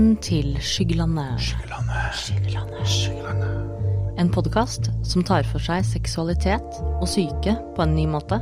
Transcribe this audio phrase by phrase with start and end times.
[0.00, 1.50] Velkommen til Skyggelandet.
[4.16, 8.38] En podkast som tar for seg seksualitet og syke på en ny måte.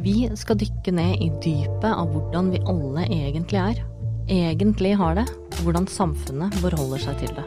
[0.00, 3.84] Vi skal dykke ned i dypet av hvordan vi alle egentlig er,
[4.32, 7.46] egentlig har det, og hvordan samfunnet forholder seg til det.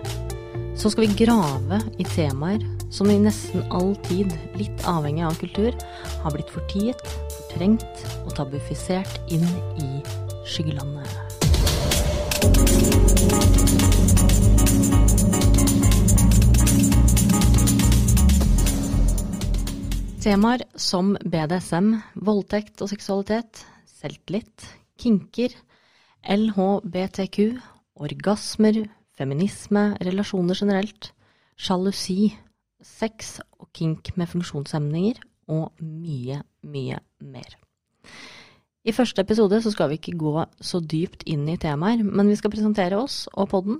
[0.77, 2.61] Så skal vi grave i temaer
[2.93, 5.73] som i nesten all tid, litt avhengig av kultur,
[6.21, 7.01] har blitt fortiet,
[7.39, 9.49] fortrengt og tabufisert inn
[9.81, 9.95] i
[10.45, 11.24] skyggelandet.
[20.25, 24.63] Temaer som BDSM, voldtekt og seksualitet, selvtillit,
[24.97, 25.53] kinker,
[26.25, 27.59] LHBTQ,
[28.01, 28.79] orgasmer,
[29.13, 31.11] feminisme, relasjoner generelt,
[31.61, 32.33] sjalusi,
[32.81, 35.21] sex og kink med funksjonshemninger
[35.53, 37.55] og mye, mye mer.
[38.85, 42.37] I første episode så skal vi ikke gå så dypt inn i temaer, men vi
[42.37, 43.79] skal presentere oss og podden.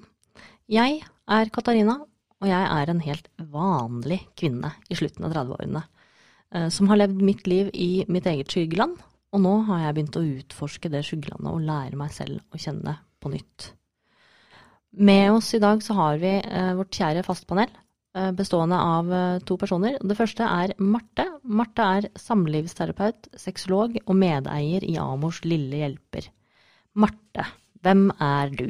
[0.66, 2.00] Jeg er Katarina,
[2.42, 5.84] og jeg er en helt vanlig kvinne i slutten av 30-årene.
[6.56, 8.98] eh, Som har levd mitt liv i mitt eget skyggeland,
[9.32, 12.98] og nå har jeg begynt å utforske det skyggelandet og lære meg selv å kjenne
[13.22, 13.74] på nytt.
[14.98, 17.70] Med oss i dag så har vi eh, vårt kjære fastpanel,
[18.38, 19.98] bestående av eh, to personer.
[20.02, 21.26] Det første er Marte.
[21.44, 26.30] Marte er samlivsterapeut, sexolog og medeier i Amors Lille Hjelper.
[26.96, 27.48] Marte,
[27.84, 28.68] hvem er du?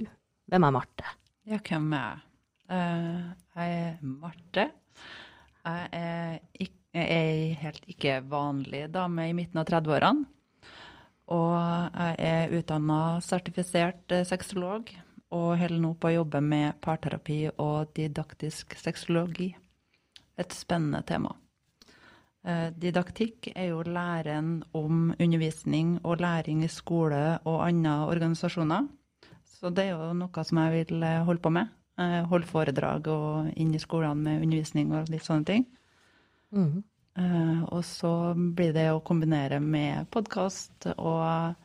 [0.50, 1.12] Hvem er Marte?
[1.46, 2.24] Ja, hvem er jeg?
[2.76, 3.26] Eh,
[3.60, 4.70] jeg er Marte.
[5.66, 10.26] Jeg er, ikk- jeg er ei helt ikke vanlig dame i midten av 30-årene.
[11.34, 11.54] Og
[11.98, 14.90] jeg er utdanna sertifisert eh, sexolog
[15.36, 19.50] og holder nå på å jobbe med parterapi og didaktisk sexologi.
[20.38, 21.32] Et spennende tema.
[22.46, 28.88] Eh, Didaktikk er jo læren om undervisning og læring i skole og andre organisasjoner.
[29.56, 31.72] Så det er jo noe som jeg vil eh, holde på med.
[31.98, 35.66] Eh, Holde foredrag og inn i skolene med undervisning og litt sånne ting.
[37.18, 41.56] Eh, Og så blir det å kombinere med podkast og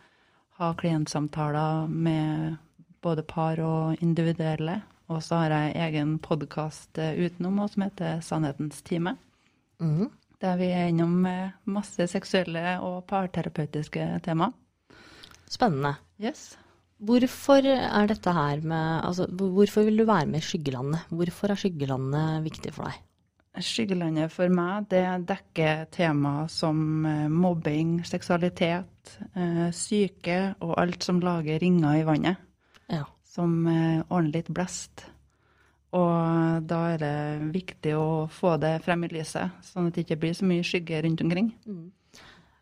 [0.60, 2.56] ha klientsamtaler med
[3.02, 4.80] både par og individuelle.
[5.10, 9.16] Og så har jeg egen podkast utenom også, som heter Sannhetens time.
[9.80, 10.10] Mm.
[10.40, 14.52] Der vi er innom eh, masse seksuelle og parterapeutiske tema.
[15.50, 15.96] Spennende.
[16.22, 16.54] Yes.
[17.00, 21.08] Hvorfor er dette her med Altså, hvorfor vil du være med i Skyggelandet?
[21.08, 22.98] Hvorfor er Skyggelandet viktig for deg?
[23.60, 31.18] Skyggelandet for meg, det dekker temaer som eh, mobbing, seksualitet, eh, syke og alt som
[31.24, 32.38] lager ringer i vannet,
[32.90, 33.06] Ja.
[33.24, 35.06] som eh, ordner litt blest.
[35.96, 37.14] Og da er det
[37.54, 41.00] viktig å få det frem i lyset, sånn at det ikke blir så mye skygge
[41.02, 41.48] rundt omkring.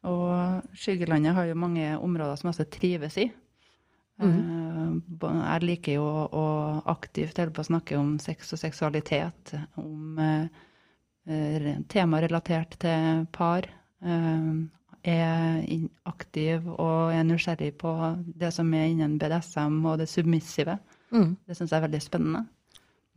[0.09, 3.27] Og skyggelandet har jo mange områder som også trives i.
[4.19, 5.03] Mm.
[5.21, 6.47] Jeg liker jo å,
[6.91, 13.27] aktivt holde på å snakke om sex og seksualitet, om temaer eh, tema relatert til
[13.35, 13.69] par.
[14.03, 14.49] Eh,
[15.09, 15.63] er
[16.09, 17.93] aktiv og er nysgjerrig på
[18.39, 20.79] det som er innen BDSM og det submissive.
[21.11, 21.37] Mm.
[21.47, 22.45] Det syns jeg er veldig spennende.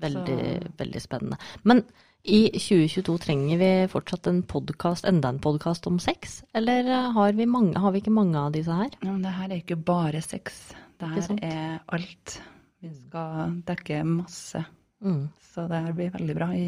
[0.02, 0.38] Veldig,
[0.80, 1.38] veldig spennende.
[1.68, 1.84] Men
[2.22, 6.42] i 2022 trenger vi fortsatt en podcast, enda en podkast om sex?
[6.54, 6.86] Eller
[7.16, 8.94] har vi, mange, har vi ikke mange av disse her?
[9.02, 10.62] Ja, det her er ikke bare sex.
[11.02, 12.38] Det her er alt.
[12.82, 14.62] Vi skal dekke masse.
[15.02, 15.28] Mm.
[15.52, 16.68] Så det her blir veldig bra i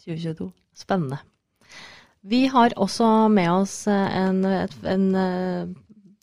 [0.00, 0.48] 2022.
[0.74, 1.20] Spennende.
[2.24, 4.40] Vi har også med oss eh, en,
[4.88, 5.72] en eh,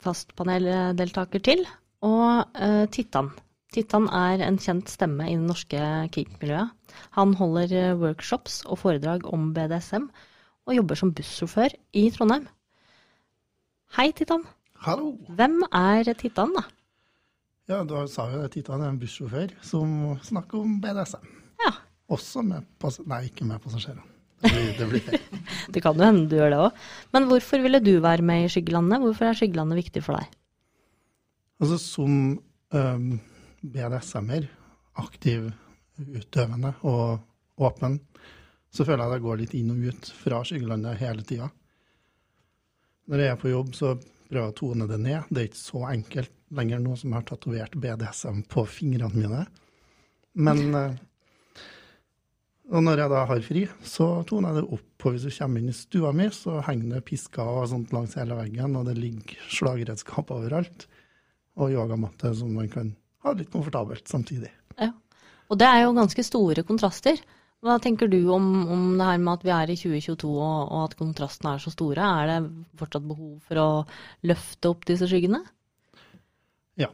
[0.01, 1.61] fastpaneldeltaker til,
[2.01, 3.29] og uh, Tittan.
[3.71, 5.81] Tittan er en kjent stemme i det norske
[6.15, 6.71] kink-miljøet.
[7.19, 10.09] Han holder eh, workshops og foredrag om BDSM,
[10.65, 12.47] og jobber som bussjåfør i Trondheim.
[13.99, 14.47] Hei, Tittan.
[14.81, 15.13] Hallo!
[15.37, 16.65] Hvem er Tittan, da?
[17.69, 21.29] Ja, du sa jo det, Titan er en bussjåfør som snakker om BDSM.
[21.61, 21.75] Ja,
[22.11, 22.65] Også med.
[23.05, 24.03] Nei, ikke med passasjerene.
[24.41, 25.17] Det blir,
[25.73, 26.85] det kan jo hende du gjør det òg.
[27.13, 29.03] Men hvorfor ville du være med i Skyggelandet?
[29.03, 30.37] Hvorfor er Skyggelandet viktig for deg?
[31.61, 32.13] Altså som
[32.73, 33.09] um,
[33.61, 34.47] BDSM-er,
[35.01, 35.51] aktiv,
[36.01, 37.21] utøvende og
[37.61, 37.99] åpen,
[38.71, 41.49] så føler jeg det går litt inn og ut fra skyggelandet hele tida.
[43.11, 45.29] Når jeg er på jobb, så prøver jeg å tone det ned.
[45.29, 49.41] Det er ikke så enkelt lenger nå som jeg har tatovert BDSM på fingrene mine.
[50.39, 50.99] Men eh,
[52.71, 55.05] Og når jeg da har fri, så toner jeg det opp.
[55.05, 58.15] Og hvis du kommer inn i stua mi, så henger det pisker og sånt langs
[58.19, 60.87] hele veggen, og det ligger slagredskap overalt.
[61.59, 62.93] Og yogamatte som man kan
[63.25, 64.53] ha litt komfortabelt samtidig.
[64.79, 64.93] Ja.
[65.51, 67.19] Og det er jo ganske store kontraster.
[67.61, 70.85] Hva tenker du om, om det her med at vi er i 2022 og, og
[70.87, 72.07] at kontrastene er så store?
[72.23, 72.37] Er det
[72.79, 73.67] fortsatt behov for å
[74.31, 75.43] løfte opp disse skyggene?
[76.79, 76.89] Ja.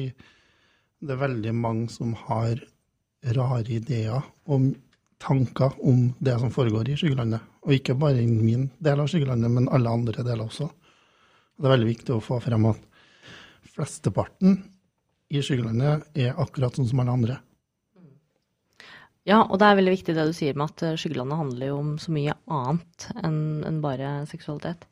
[1.03, 2.55] det er veldig mange som har
[3.35, 4.73] rare ideer og
[5.23, 7.39] tanker om det som foregår i skyggelandet.
[7.63, 10.67] Og ikke bare i min del av skyggelandet, men alle andre deler også.
[11.59, 12.81] Det er veldig viktig å få frem at
[13.75, 14.57] flesteparten
[15.33, 17.37] i skyggelandet er akkurat sånn som alle andre.
[19.27, 21.79] Ja, og det er veldig viktig det du sier med at eh, Skyggelandet handler jo
[21.79, 24.83] om så mye annet enn bare seksualitet.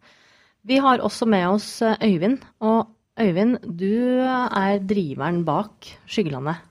[0.67, 2.39] Vi har også med oss eh, Øyvind.
[2.63, 2.87] Og
[3.19, 6.61] Øyvind, du er driveren bak Skyggelandet.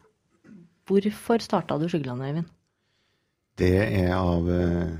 [0.89, 2.49] Hvorfor starta du Skyggelandet, Øyvind?
[3.61, 4.95] Det er av eh,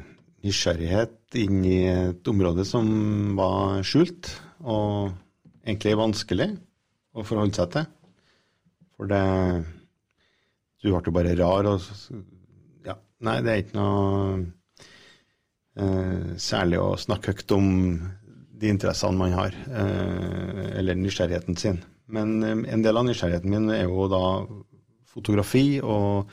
[0.45, 2.91] nysgjerrighet inn i et område som
[3.39, 4.29] var skjult,
[4.61, 5.15] og
[5.65, 6.51] egentlig vanskelig
[7.17, 7.89] å forholde seg til.
[8.99, 9.25] For det
[10.81, 11.89] Du ble jo bare rar og
[13.27, 14.41] nei, det er ikke noe
[15.81, 17.71] uh, særlig å snakke høyt om
[18.61, 21.81] de interessene man har, uh, eller nysgjerrigheten sin.
[22.11, 24.25] Men eh, en del av nysgjerrigheten min er jo da
[25.11, 26.33] fotografi og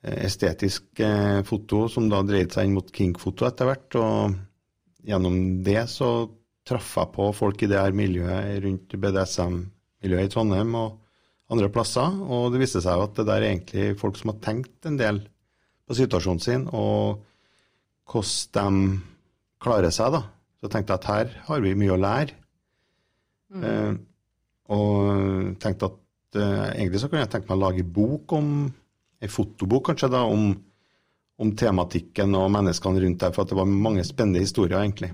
[0.00, 3.98] estetisk uh, foto, som da dreide seg inn mot kinkfoto etter hvert.
[4.00, 4.38] Og
[5.04, 6.10] gjennom det så
[6.66, 10.96] traff jeg på folk i det her miljøet rundt BDSM-miljøet i Trondheim og
[11.52, 12.16] andre plasser.
[12.24, 14.98] Og det viste seg jo at det der er egentlig folk som har tenkt en
[15.00, 15.20] del
[15.90, 17.24] på situasjonen sin, og
[18.10, 19.00] hvordan de
[19.60, 20.22] klarer seg, da.
[20.60, 22.36] Så jeg tenkte at her har vi mye å lære.
[23.50, 23.94] Eh,
[24.70, 28.52] og tenkte at eh, egentlig så kunne jeg tenke meg å lage bok om
[29.20, 30.52] en fotobok kanskje da, om,
[31.42, 35.10] om tematikken og menneskene rundt der, for at det var mange spennende historier egentlig.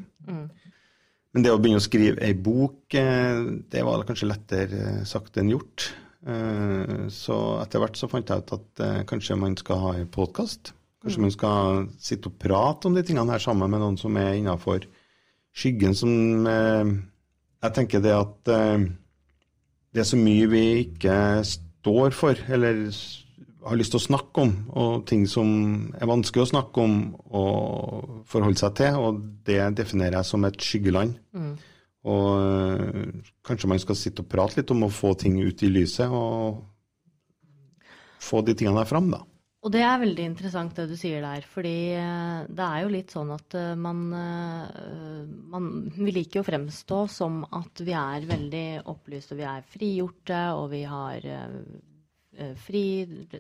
[1.33, 3.41] Men det å begynne å skrive ei bok, eh,
[3.73, 5.89] det var kanskje lettere sagt enn gjort.
[6.27, 10.09] Eh, Så etter hvert så fant jeg ut at eh, kanskje man skal ha en
[10.11, 10.73] podkast.
[11.05, 14.35] Kanskje man skal sitte og prate om de tingene her sammen med noen som er
[14.41, 14.89] innafor
[15.57, 16.97] skyggen, som eh,
[17.63, 18.51] Jeg tenker det at
[19.97, 21.15] det er så mye vi ikke
[21.49, 22.83] står for, eller
[23.67, 25.49] har lyst til å snakke om, og ting som
[25.97, 26.99] er vanskelig å snakke om
[27.35, 31.17] og forholde seg til, og det definerer jeg som et skyggeland.
[32.07, 35.73] Og øh, kanskje man skal sitte og prate litt om å få ting ut i
[35.73, 36.63] lyset, og
[38.23, 39.25] få de tingene der fram, da.
[39.67, 43.11] Og det er veldig interessant det du sier der, fordi eh, det er jo litt
[43.11, 45.67] sånn at eh, man, eh, man
[45.97, 50.85] Vi liker å fremstå som at vi er veldig opplyste, vi er frigjorte, og vi
[50.87, 51.57] har eh,
[52.39, 52.85] eh, fri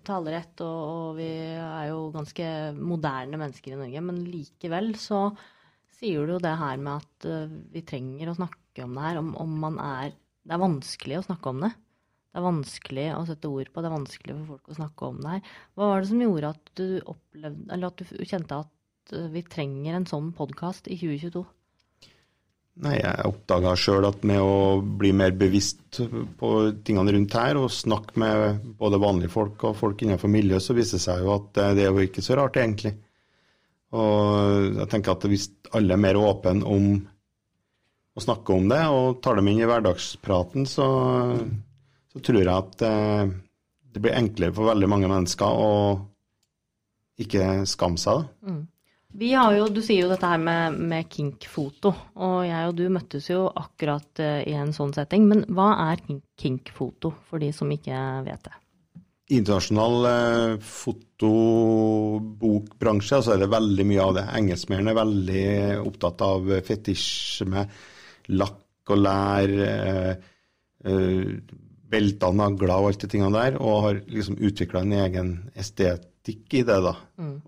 [0.03, 4.03] talerett, og, og vi er jo ganske moderne mennesker i Norge.
[4.09, 5.29] Men likevel så
[6.01, 9.21] sier du jo det her med at eh, vi trenger å snakke om det her,
[9.23, 10.15] om, om man er
[10.47, 11.73] Det er vanskelig å snakke om det.
[12.37, 15.21] Det er vanskelig å sette ord på, det er vanskelig for folk å snakke om
[15.25, 15.53] det her.
[15.75, 19.43] Hva var det som gjorde at du opplevde, eller at du kjente at eh, vi
[19.49, 21.47] trenger en sånn podkast i 2022?
[22.85, 26.03] Nei, jeg oppdaga sjøl at med å bli mer bevisst
[26.37, 26.51] på
[26.85, 31.01] tingene rundt her, og snakke med både vanlige folk og folk innenfor miljøet, så viser
[31.01, 32.93] det seg jo at eh, det er jo ikke så rart, egentlig.
[33.97, 36.91] Og jeg tenker at hvis alle er mer åpne om
[38.17, 40.87] å snakke om det, og tar dem inn i hverdagspraten, så,
[42.13, 43.35] så tror jeg at eh,
[43.93, 45.75] det blir enklere for veldig mange mennesker å
[47.21, 48.25] ikke skamme seg.
[48.25, 48.57] da.
[49.17, 52.85] Vi har jo, Du sier jo dette her med, med kink-foto, og jeg og du
[52.93, 55.25] møttes jo akkurat uh, i en sånn setting.
[55.31, 56.03] Men hva er
[56.37, 58.53] kink-foto, for de som ikke vet det?
[59.35, 64.25] Internasjonal eh, fotobokbransje, så er det veldig mye av det.
[64.39, 65.47] Engelskmennene er veldig
[65.83, 67.63] opptatt av fetisjme,
[68.39, 70.15] lakk og lær, eh,
[70.87, 71.27] eh,
[71.87, 75.29] belter, nagler og alt de tingene der, og har liksom utvikla en egen
[75.59, 76.81] estetikk i det.
[76.83, 76.95] da.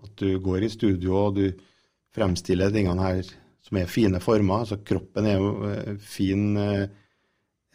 [0.03, 1.47] At du går i studio og du
[2.15, 3.23] fremstiller tingene her
[3.69, 4.63] som er fine former.
[4.63, 6.87] altså Kroppen er jo eh, fin eh,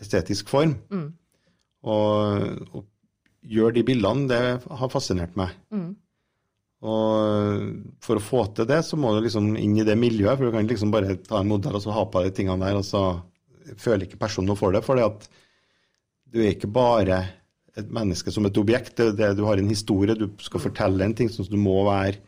[0.00, 0.74] estetisk form.
[1.84, 2.42] Og,
[2.74, 2.84] og
[3.44, 4.40] gjør de bildene, det
[4.80, 5.54] har fascinert meg.
[6.84, 7.68] Og
[8.04, 10.52] for å få til det, så må du liksom inn i det miljøet, for du
[10.52, 12.84] kan ikke liksom bare ta en modell og så ha på de tingene der, og
[12.84, 13.04] så
[13.80, 14.82] føler ikke personen noe for det.
[14.84, 17.22] For du er ikke bare
[17.74, 21.14] et menneske som et objekt, det, det, du har en historie, du skal fortelle en
[21.16, 22.20] ting, så du må være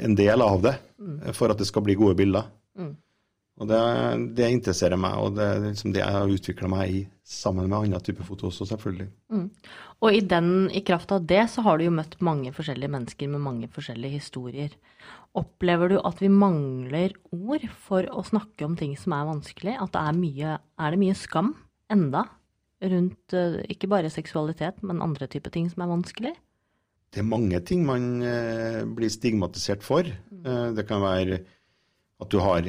[0.00, 0.76] en del av det
[1.36, 2.46] for at det skal bli gode bilder.
[3.60, 3.80] Og det,
[4.34, 7.76] det interesserer meg, og det er liksom det jeg har utvikla meg i, sammen med
[7.84, 9.10] andre typer foto også, selvfølgelig.
[10.02, 13.30] Og i, den, i kraft av det så har du jo møtt mange forskjellige mennesker
[13.32, 14.74] med mange forskjellige historier.
[15.38, 19.76] Opplever du at vi mangler ord for å snakke om ting som er vanskelig?
[19.80, 21.54] At det er mye, er det mye skam
[21.92, 22.26] enda
[22.84, 26.34] rundt eh, ikke bare seksualitet, men andre typer ting som er vanskelig?
[27.14, 30.06] Det er mange ting man eh, blir stigmatisert for.
[30.06, 31.40] Eh, det kan være
[32.20, 32.68] at du har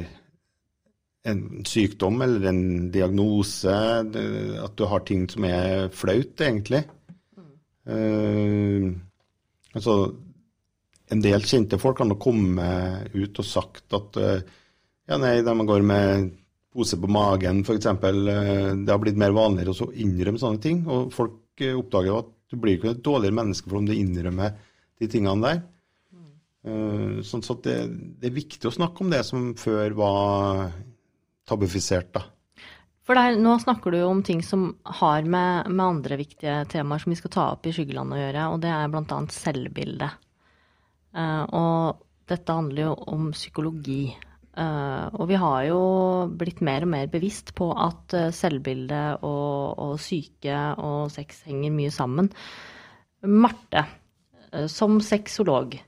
[1.26, 2.64] en sykdom eller en
[2.94, 6.84] diagnose, at du har ting som er flaut, egentlig.
[7.86, 8.86] Eh,
[9.76, 9.96] altså,
[11.14, 12.70] en del kjente folk kan nok komme
[13.14, 14.40] ut og sagt at uh,
[15.06, 16.32] ja, nei, de går med
[16.74, 17.86] pose på magen, f.eks.
[18.02, 20.82] Det har blitt mer vanligere å innrømme sånne ting.
[20.90, 23.94] Og folk eh, oppdager jo at du blir ikke et dårligere menneske for om du
[23.94, 24.58] innrømmer
[25.00, 25.62] de tingene der.
[26.66, 27.78] Uh, Sånn så at det,
[28.20, 30.66] det er viktig å snakke om det som før var
[31.46, 32.26] tabufisert, da.
[33.06, 37.02] For der, nå snakker du jo om ting som har med, med andre viktige temaer
[37.02, 39.18] som vi skal ta opp i Skyggeland å gjøre, og det er bl.a.
[39.30, 40.22] selvbildet.
[41.16, 44.10] Uh, og dette handler jo om psykologi.
[44.58, 45.80] Uh, og vi har jo
[46.34, 51.74] blitt mer og mer bevisst på at eh, selvbilde og, og syke og sex henger
[51.76, 52.32] mye sammen.
[53.22, 53.84] Marte,
[54.50, 55.78] uh, som sexolog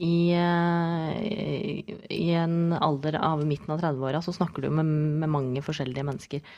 [0.00, 4.88] i, eh, i en alder av midten av 30-åra, så snakker du med,
[5.20, 6.54] med mange forskjellige mennesker.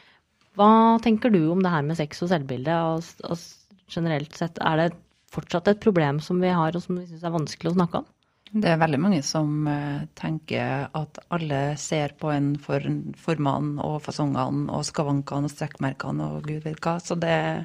[0.59, 2.77] Hva tenker du om det her med sex og selvbilde?
[2.93, 4.91] Og, og generelt sett, er det
[5.33, 8.11] fortsatt et problem som vi har, og som vi syns er vanskelig å snakke om?
[8.53, 12.85] Det er veldig mange som eh, tenker at alle ser på en for
[13.17, 16.99] formene og fasongene og skavankene og strekkmerkene og gud vet hva.
[17.01, 17.65] Så det,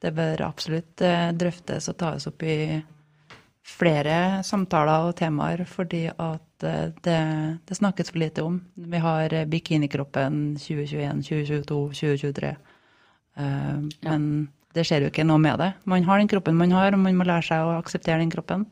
[0.00, 2.56] det bør absolutt eh, drøftes og tas opp i
[3.64, 7.18] flere samtaler og temaer, fordi at eh, det,
[7.64, 8.60] det snakkes for lite om.
[8.76, 12.54] Vi har eh, bikinikroppen 2021, 2022, 2023.
[13.40, 14.30] Eh, Men
[14.76, 15.72] det skjer jo ikke noe med det.
[15.88, 18.66] Man har den kroppen man har, og man må lære seg å akseptere den kroppen.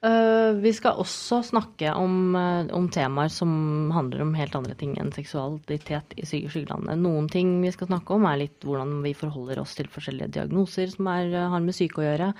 [0.00, 5.12] Eh, vi skal også snakke om, om temaer som handler om helt andre ting enn
[5.14, 6.98] seksualitet i Syke skyggelandet.
[6.98, 10.90] Noen ting vi skal snakke om, er litt hvordan vi forholder oss til forskjellige diagnoser
[10.96, 12.32] som er, har med syke å gjøre.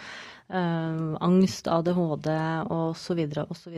[0.50, 2.28] Eh, angst, ADHD
[2.74, 3.20] osv.
[3.50, 3.76] osv.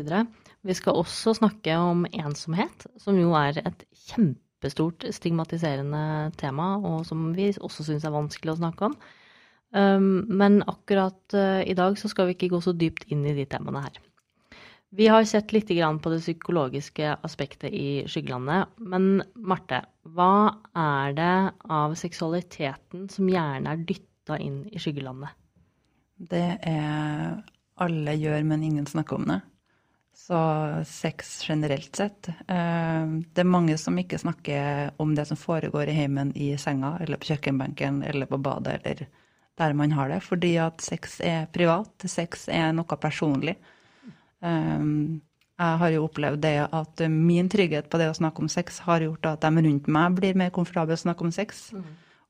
[0.63, 7.35] Vi skal også snakke om ensomhet, som jo er et kjempestort stigmatiserende tema, og som
[7.37, 8.97] vi også syns er vanskelig å snakke om.
[9.73, 13.33] Um, men akkurat uh, i dag så skal vi ikke gå så dypt inn i
[13.37, 14.01] de temaene her.
[14.93, 18.69] Vi har sett litt på det psykologiske aspektet i Skyggelandet.
[18.77, 25.33] Men Marte, hva er det av seksualiteten som gjerne er dytta inn i Skyggelandet?
[26.23, 27.43] Det er
[27.83, 29.41] alle gjør, men ingen snakker om det.
[30.15, 30.39] Så
[30.87, 32.29] sex generelt sett.
[32.29, 36.99] Eh, Det er mange som ikke snakker om det som foregår i heimen i senga,
[37.01, 39.07] eller på kjøkkenbenken, eller på badet, eller
[39.59, 40.23] der man har det.
[40.23, 41.91] Fordi at sex er privat.
[42.07, 43.57] Sex er noe personlig.
[44.43, 45.19] Eh,
[45.63, 49.01] Jeg har jo opplevd det at min trygghet på det å snakke om sex har
[49.01, 51.73] gjort at de rundt meg blir mer komfortable å snakke om sex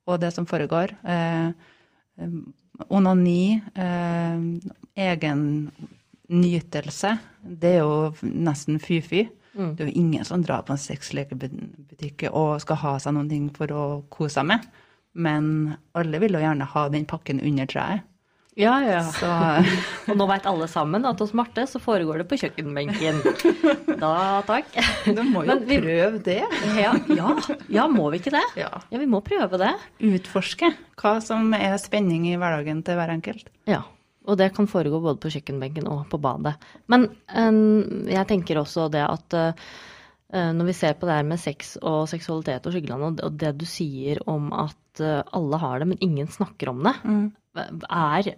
[0.07, 0.91] og det som foregår.
[1.05, 1.53] Eh,
[2.89, 4.43] Onani, eh,
[4.97, 5.71] egen
[6.33, 9.27] nytelse, det er jo nesten fy-fy.
[9.53, 13.51] Det er jo ingen som drar på en sexlekebutikk og skal ha seg noen ting
[13.53, 14.65] for å kose seg med.
[15.13, 18.07] Men alle vil jo gjerne ha den pakken under treet.
[18.61, 18.99] Ja, ja.
[19.17, 19.29] Så
[20.13, 23.23] Og nå veit alle sammen at hos Marte så foregår det på kjøkkenbenken.
[24.03, 24.69] Da takk.
[25.07, 26.43] du må jo vi- prøve det.
[26.77, 27.31] Ja, ja,
[27.73, 28.45] ja, må vi ikke det?
[28.61, 28.69] Ja.
[28.93, 29.73] Ja, vi må prøve det.
[30.05, 30.69] Utforske
[31.01, 33.49] hva som er spenning i hverdagen til hver enkelt.
[33.71, 33.81] Ja,
[34.29, 36.53] og det kan foregå både på kjøkkenbenken og på badet.
[36.93, 39.65] Men eh, jeg tenker også det at eh,
[40.33, 43.67] når vi ser på det her med sex og seksualitet og skyggeland, og det- du
[43.69, 46.95] sier om at eh, alle har det, men ingen snakker om det,
[47.91, 48.33] er,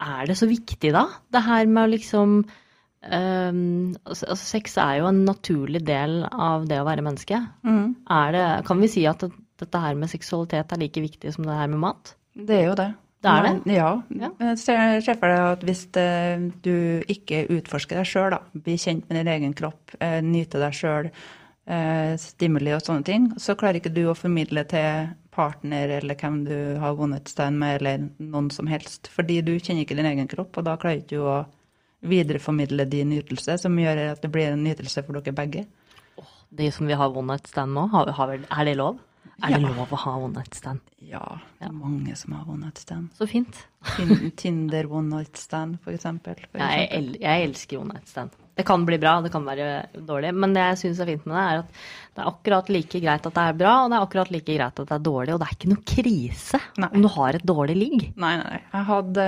[0.00, 1.06] er det så viktig da?
[1.32, 6.80] Det her med å liksom um, altså, Sex er jo en naturlig del av det
[6.80, 7.40] å være menneske.
[8.10, 9.24] Er det, kan vi si at
[9.60, 12.14] dette her med seksualitet er like viktig som det her med mat?
[12.34, 12.90] Det er jo det.
[13.24, 13.52] Det er det?
[13.64, 13.90] Men, ja.
[14.20, 14.30] Ja.
[14.50, 16.74] Jeg ser ser for deg at hvis eh, du
[17.08, 21.10] ikke utforsker deg sjøl, blir kjent med din egen kropp, eh, nyter deg sjøl,
[22.20, 26.56] stimuli og sånne ting, så klarer ikke du å formidle til partner eller hvem du
[26.82, 29.08] har vunnet stein med, eller noen som helst.
[29.08, 31.38] Fordi du kjenner ikke din egen kropp, og da klarer ikke du å
[32.04, 35.64] videreformidle din nytelse, som gjør at det blir en nytelse for dere begge.
[36.54, 39.00] De som vi har one night stand nå, har, har, er det lov?
[39.42, 39.72] Er det Ja.
[39.72, 40.84] lov å ha one night stand?
[41.00, 41.24] Ja,
[41.64, 43.10] det er mange som har one night stand.
[43.16, 43.64] Så fint.
[44.40, 46.36] Tinder one night stand, for eksempel.
[46.50, 48.36] For jeg, el jeg elsker one night stand.
[48.54, 49.64] Det kan bli bra, det kan være
[50.06, 50.28] dårlig.
[50.38, 51.78] Men det jeg syns er fint med det, er at
[52.14, 54.78] det er akkurat like greit at det er bra, og det er akkurat like greit
[54.78, 55.32] at det er dårlig.
[55.34, 56.90] Og det er ikke noe krise Nei.
[56.94, 58.04] om du har et dårlig ligg.
[58.14, 58.60] Nei, nei, nei.
[58.76, 59.24] Jeg hadde,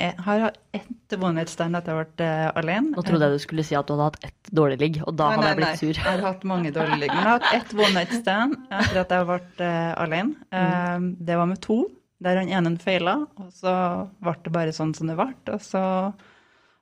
[0.00, 2.94] jeg har hatt ett one night stand etter jeg har vært eh, alene.
[2.94, 5.28] Nå trodde jeg du skulle si at du hadde hatt ett dårlig ligg, og da
[5.28, 5.80] Nei, hadde jeg nei, blitt nei.
[5.82, 6.00] sur.
[6.00, 7.12] Jeg har hatt mange dårlige ligg.
[7.12, 10.48] Men jeg har hatt ett one night stand etter at jeg ble uh, alene.
[10.56, 11.79] Uh, det var med to,
[12.20, 13.72] der han ene feila, og så
[14.20, 15.32] ble det bare sånn som det ble.
[15.54, 15.82] Og så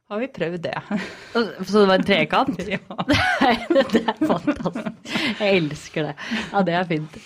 [0.09, 0.73] har vi prøvd det.
[1.69, 2.61] Så det var en trekant?
[2.69, 2.79] Ja.
[3.93, 5.11] Det er fantastisk.
[5.39, 6.15] Jeg elsker det.
[6.53, 7.17] Ja, det er fint.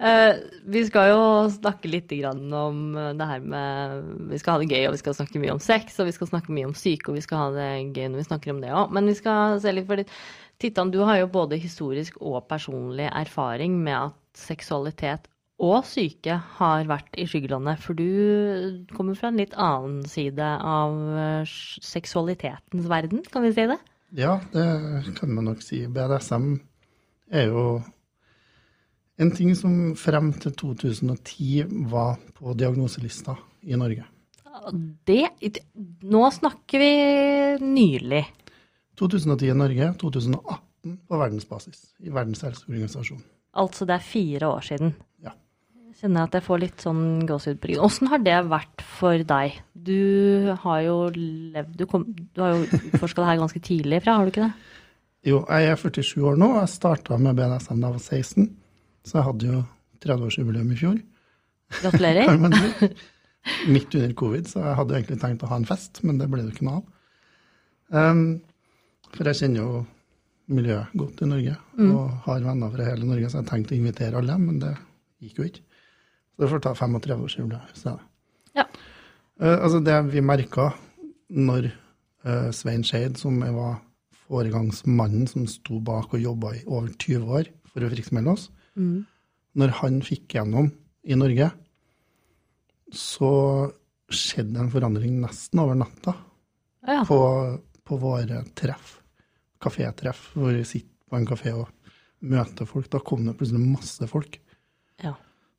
[0.00, 0.40] Eh,
[0.72, 1.20] vi skal jo
[1.52, 5.42] snakke litt om det her med Vi skal ha det gøy, og vi skal snakke
[5.42, 7.70] mye om sex, og vi skal snakke mye om syke, og vi skal ha det
[7.92, 8.94] gøy når vi snakker om det òg.
[8.96, 10.14] Men vi skal se litt for litt
[10.60, 15.29] Tittan, du har jo både historisk og personlig erfaring med at seksualitet
[15.60, 17.82] og syke har vært i skyggelandet.
[17.84, 23.66] For du kommer fra en litt annen side av eh, seksualitetens verden, kan vi si
[23.68, 23.78] det?
[24.16, 25.84] Ja, det kan man nok si.
[25.86, 26.54] BDSM
[27.30, 27.64] er jo
[29.20, 33.36] en ting som frem til 2010 var på diagnoselista
[33.68, 34.06] i Norge.
[35.06, 35.28] Det
[36.08, 36.94] Nå snakker vi
[37.62, 38.24] nylig.
[39.00, 43.22] 2010 i Norge, 2018 på verdensbasis i Verdens helseorganisasjon.
[43.60, 44.92] Altså det er fire år siden.
[45.98, 47.84] Kjenner jeg at jeg får litt sånn gåsehud på ryggen.
[47.86, 49.56] Åssen har det vært for deg?
[49.74, 54.18] Du har jo levd Du, kom, du har jo utforska det her ganske tidlig fra,
[54.18, 54.76] har du ikke det?
[55.28, 58.50] Jo, jeg er 47 år nå, jeg starta med BNSM da jeg var 16.
[59.04, 59.62] Så jeg hadde jo
[60.04, 61.00] 30-årsjubileum i fjor.
[61.80, 62.92] Gratulerer.
[63.72, 66.44] Midt under covid, så jeg hadde egentlig tenkt å ha en fest, men det ble
[66.44, 66.86] det ikke noe av.
[67.90, 68.24] Um,
[69.10, 69.82] for jeg kjenner jo
[70.50, 71.56] miljøet godt i Norge,
[71.86, 74.74] og har venner fra hele Norge, så jeg tenkte å invitere alle, men det
[75.24, 75.64] gikk jo ikke.
[76.40, 78.00] Så det får ta 35-årsjubileum i stedet.
[78.56, 78.64] Ja.
[79.36, 80.70] Uh, altså det vi merka
[81.28, 81.66] når
[82.24, 83.74] uh, Svein Skeid, som jeg var
[84.24, 88.46] foregangsmannen som sto bak og jobba i over 20 år for å friksmelde oss,
[88.80, 90.70] når han fikk gjennom
[91.04, 91.50] i Norge,
[92.94, 93.30] så
[94.10, 96.14] skjedde en forandring nesten over natta
[96.86, 97.02] Ja.
[97.04, 97.18] på,
[97.84, 99.00] på våre treff,
[99.60, 101.68] kafétreff, hvor vi sitter på en kafé og
[102.22, 102.88] møter folk.
[102.88, 104.38] Da kom det plutselig masse folk
[105.02, 105.12] ja.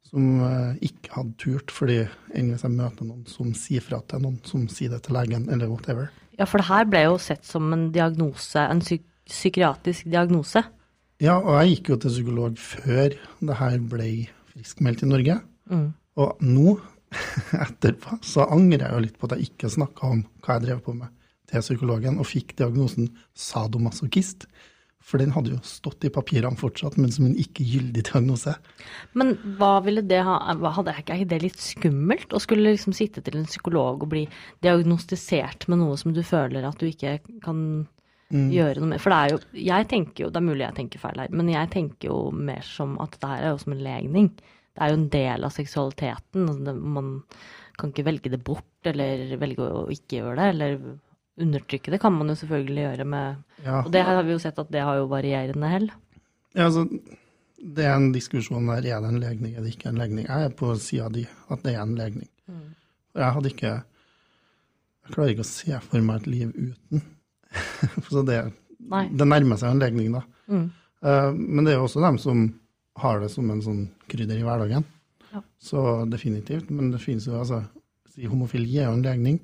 [0.10, 2.02] Som eh, ikke hadde turt, fordi
[2.36, 5.48] enn hvis jeg møter noen som sier fra til noen, som sier det til legen,
[5.54, 6.12] eller whatever.
[6.40, 10.60] Ja, for det her ble jo sett som en diagnose, en psyk psykiatrisk diagnose.
[11.22, 14.08] Ja, og jeg gikk jo til psykolog før det her ble
[14.52, 15.38] friskmeldt i Norge.
[16.20, 16.74] Og nå,
[17.68, 20.82] etterpå, så angrer jeg jo litt på at jeg ikke snakka om hva jeg drev
[20.84, 21.14] på med
[21.52, 24.48] til psykologen, og fikk diagnosen sadomasochist.
[25.12, 28.54] For den hadde jo stått i papirene fortsatt, men som en ikke gyldig diagnose.
[29.20, 33.24] Men hva ville det ha hadde, Hadde ikke det litt skummelt å skulle liksom sitte
[33.26, 34.22] til en psykolog og bli
[34.64, 37.60] diagnostisert med noe som du føler at du ikke kan
[38.32, 39.04] gjøre noe med?
[39.04, 41.52] For det er jo Jeg tenker jo Det er mulig jeg tenker feil her, men
[41.52, 44.32] jeg tenker jo mer som at det her er jo som en legning.
[44.72, 46.52] Det er jo en del av seksualiteten.
[46.64, 47.16] det, man
[47.76, 50.78] kan ikke velge det bort, eller velge å ikke gjøre det, eller
[51.42, 54.60] undertrykke det kan man jo selvfølgelig gjøre med Ja, Og det har vi jo sett
[54.60, 55.92] at det har jo varierende hell.
[56.56, 56.88] ja altså,
[57.62, 60.26] det er en diskusjon der er det en legning eller ikke en legning.
[60.26, 62.30] Jeg er på sida di at det er en legning.
[62.48, 62.74] Mm.
[63.16, 63.74] jeg hadde ikke
[65.02, 67.02] Jeg klarer ikke å se for meg et liv uten.
[68.10, 68.40] Så det,
[69.12, 70.22] det nærmer seg en legning, da.
[70.48, 70.68] Mm.
[71.02, 72.44] Uh, men det er jo også dem som
[73.02, 74.86] har det som en sånn krydder i hverdagen.
[75.34, 75.42] Ja.
[75.60, 76.70] Så definitivt.
[76.70, 77.64] Men det finnes jo altså
[78.28, 79.40] Homofili er jo en legning.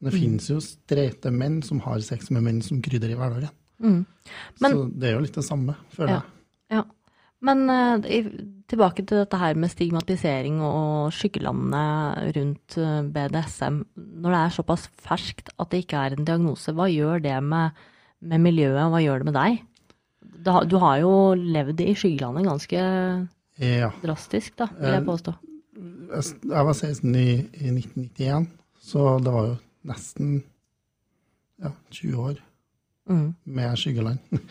[0.00, 3.50] Men det finnes jo streite menn som har sex med menn som krydder i hverdagen.
[3.82, 4.04] Mm.
[4.60, 6.20] Men- så det er jo litt det samme, føler Ja.
[6.22, 6.78] jeg.
[6.78, 6.84] Ja.
[7.40, 7.98] Men uh,
[8.68, 13.78] tilbake til dette her med stigmatisering og skyggelandene rundt eh, BDSM.
[13.96, 17.70] Når det er såpass ferskt at det ikke er en diagnose, hva gjør det med,
[18.20, 18.90] med miljøet?
[18.90, 19.62] Hva gjør det med deg?
[20.44, 22.82] Du har, du har jo levd i skyggelandet ganske
[23.58, 23.90] Ja.
[24.02, 25.34] drastisk, da, vil jeg påstå.
[25.78, 28.46] Jeg jeg var 16 i, i 1991,
[28.82, 30.42] så det var jo nesten
[31.62, 32.44] ja, 20 år
[33.08, 33.34] Mm.
[33.46, 34.18] med skyggeland.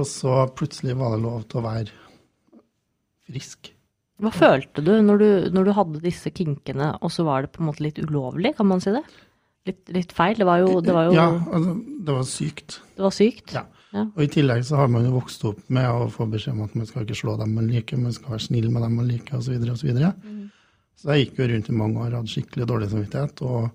[0.00, 1.90] Og så plutselig var det lov til å være
[3.28, 3.68] frisk.
[4.22, 7.60] Hva følte du når, du når du hadde disse kinkene, og så var det på
[7.62, 9.02] en måte litt ulovlig, kan man si det?
[9.68, 10.38] Litt, litt feil?
[10.40, 11.74] Det var jo, det var jo Ja, altså,
[12.08, 12.78] det var sykt.
[12.96, 13.52] det var sykt.
[13.58, 13.64] Ja.
[13.92, 14.06] Ja.
[14.16, 16.74] Og i tillegg så har man jo vokst opp med å få beskjed om at
[16.80, 19.36] man skal ikke slå dem man liker, man skal være snill med dem man liker,
[19.36, 19.52] osv.
[19.76, 20.48] Så, videre, og Mm.
[20.96, 23.70] så, så jeg gikk jo rundt i mange år, hadde skikkelig dårlig samvittighet og, og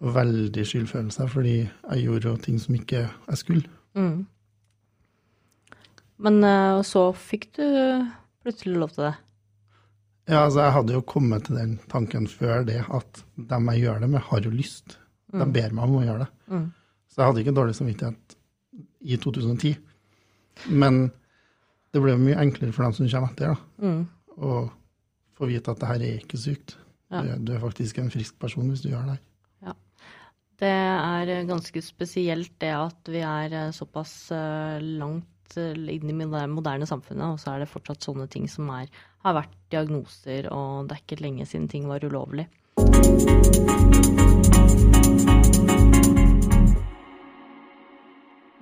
[0.00, 3.68] veldig skyldfølelse, fordi jeg gjorde ting som ikke jeg skulle.
[3.98, 4.26] Mm.
[6.18, 7.64] Men eh, så fikk du
[8.44, 9.14] plutselig lov til det.
[10.28, 14.02] Ja, altså Jeg hadde jo kommet til den tanken før det, at dem jeg gjør
[14.04, 14.98] det med, har jo lyst.
[15.32, 16.28] De ber meg om å gjøre det.
[16.52, 16.66] Mm.
[17.08, 18.36] Så jeg hadde ikke dårlig samvittighet
[19.08, 19.76] i 2010.
[20.68, 21.06] Men
[21.94, 24.02] det ble mye enklere for dem som kommer etter, da, Mm.
[24.36, 24.70] å
[25.38, 26.76] få vite at det her er ikke sykt.
[27.10, 27.22] Ja.
[27.22, 29.22] Du, du er faktisk en frisk person hvis du gjør det her.
[30.58, 36.26] Det er ganske spesielt det at vi er eh, såpass eh, langt eh, inn i
[36.32, 38.90] det moderne samfunnet, og så er det fortsatt sånne ting som er,
[39.22, 42.48] har vært diagnoser, og det er ikke lenge siden ting var ulovlig.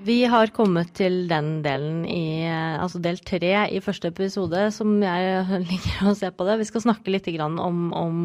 [0.07, 5.47] Vi har kommet til den delen i altså del tre i første episode som jeg
[5.71, 6.59] liker å se på det.
[6.61, 8.21] Vi skal snakke litt om, om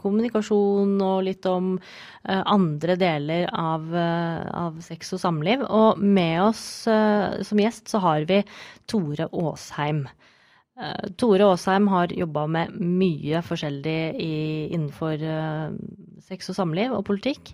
[0.00, 5.66] kommunikasjon og litt om uh, andre deler av, uh, av, sex og samliv.
[5.66, 8.40] Og med oss som gjest så har vi
[8.88, 10.06] Tore Aasheim.
[11.20, 14.34] Tore Aasheim har jobba med mye forskjellig i,
[14.72, 15.20] innenfor
[16.24, 17.52] sex og samliv og politikk.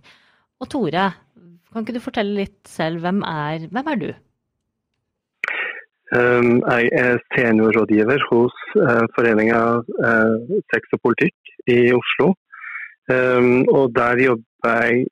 [0.63, 1.09] Og Tore,
[1.73, 4.11] kan ikke du fortelle litt selv, hvem er, hvem er du?
[6.13, 12.35] Um, jeg er seniorrådgiver hos uh, Foreninga uh, sex og politikk i Oslo.
[13.09, 15.07] Um, og der jobber jeg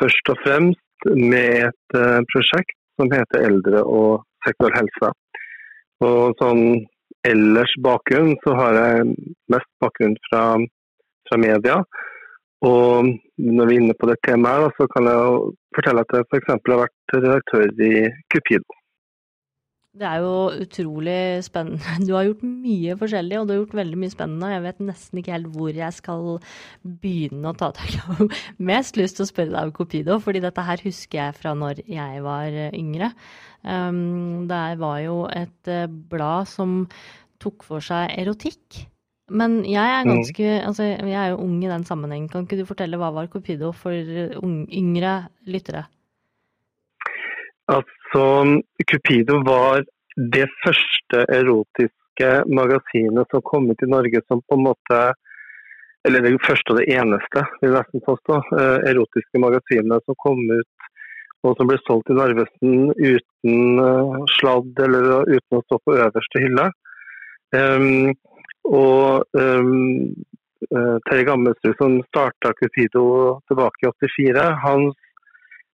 [0.00, 5.12] først og fremst med et uh, prosjekt som heter Eldre og seksuell helse.
[6.02, 6.64] Og sånn
[7.28, 9.12] ellers bakgrunn så har jeg
[9.54, 10.44] mest bakgrunn fra,
[11.28, 11.78] fra media.
[12.62, 13.10] Og
[13.42, 15.40] når vi er inne på det temaet, så kan jeg
[15.74, 16.52] fortelle at jeg f.eks.
[16.52, 17.92] har vært redaktør i
[18.30, 18.78] Cupido.
[19.92, 21.96] Det er jo utrolig spennende.
[22.06, 24.52] Du har gjort mye forskjellig, og du har gjort veldig mye spennende.
[24.54, 26.22] Jeg vet nesten ikke helt hvor jeg skal
[27.02, 27.90] begynne å ta tak.
[27.92, 28.38] Jeg har
[28.72, 31.82] mest lyst til å spørre deg om Copido, fordi dette her husker jeg fra når
[31.84, 33.10] jeg var yngre.
[33.66, 36.80] Um, det var jo et eh, blad som
[37.42, 38.86] tok for seg erotikk.
[39.32, 40.10] Men jeg er mm.
[40.12, 40.66] ganske mm.
[40.68, 42.28] Altså, jeg er jo ung i den sammenhengen.
[42.28, 45.16] Kan ikke du fortelle hva var Cupido for yngre
[45.48, 45.86] lyttere?
[47.72, 48.24] Altså,
[48.90, 49.84] Cupido var
[50.16, 55.02] det første erotiske magasinet som kom ut i Norge som på en måte
[56.04, 58.38] Eller det første og det eneste, vil jeg nesten påstå.
[58.58, 60.88] Eh, erotiske magasinet som kom ut
[61.46, 66.42] og som ble solgt i Narvesen uten uh, sladd eller uten å stå på øverste
[66.42, 66.68] hylle.
[67.54, 68.12] Um,
[68.68, 70.12] og um,
[71.08, 74.96] Terje Gammelsrud, som starta Cupido tilbake i 84, hans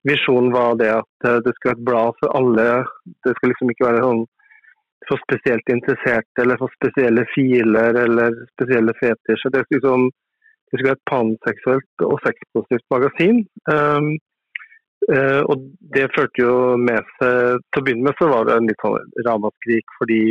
[0.06, 2.68] visjon var det at eh, det skulle være et blad for alle.
[3.26, 4.24] Det skulle liksom ikke være sånn
[5.06, 9.54] for spesielt interesserte eller for spesielle filer eller spesielle fetisjer.
[9.54, 10.08] Det skulle, liksom,
[10.76, 13.44] være et panseksuelt og sexpositivt magasin.
[13.70, 14.10] Um,
[15.10, 18.70] uh, og det førte jo med seg Til å begynne med så var det en
[18.72, 20.22] litt sånn ramaskrik fordi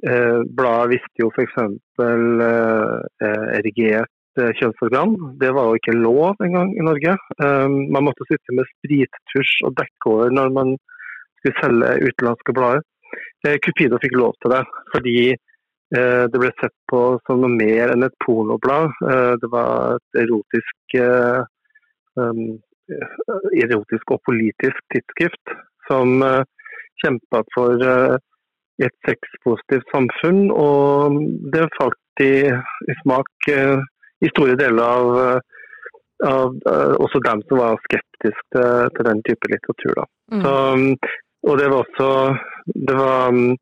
[0.00, 1.56] bladet visste jo f.eks.
[2.00, 5.16] Eh, erigert eh, kjønnsorgan.
[5.40, 7.16] Det var jo ikke lov engang i Norge.
[7.42, 10.72] Eh, man måtte sitte med sprittusj og dekke når man
[11.40, 12.84] skulle selge utenlandske blader.
[13.46, 17.94] Eh, Cupido fikk lov til det, fordi eh, det ble sett på som noe mer
[17.94, 18.92] enn et pornoblad.
[19.08, 20.98] Eh, det var et erotisk,
[22.20, 22.58] um,
[23.64, 25.52] erotisk og politisk tidsskrift
[25.86, 26.20] som
[27.00, 27.84] kjempa for
[28.86, 30.42] et sexpositivt samfunn.
[30.52, 31.16] Og
[31.54, 33.80] det falt i, i smak uh,
[34.20, 39.22] i store deler av, uh, av uh, også dem som var skeptiske til, til, den
[39.28, 40.04] type litteratur.
[40.32, 40.42] Mm.
[40.44, 40.88] Så, um,
[41.48, 42.08] og det var også
[42.88, 43.54] det var, um,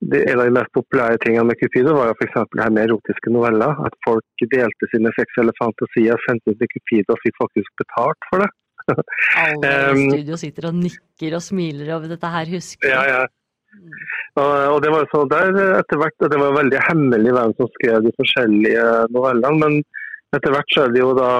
[0.00, 2.38] det, En av de mest populære tingene med Cupido var f.eks.
[2.54, 3.82] det her med erotiske noveller.
[3.84, 8.44] At folk delte sine seksuelle fantasier, sendte ut til Cupido og fikk faktisk betalt for
[8.44, 8.50] det.
[9.38, 12.94] Alle i studio sitter og nikker og smiler over dette her, husker du?
[12.94, 13.20] Ja, ja.
[14.40, 18.12] Og det var så der etter hvert, det var veldig hemmelig hvem som skrev de
[18.18, 19.58] forskjellige novellene.
[19.62, 21.32] Men etter hvert så er det jo da